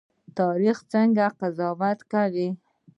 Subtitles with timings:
[0.39, 2.49] تاریخ څنګه قضاوت کوي؟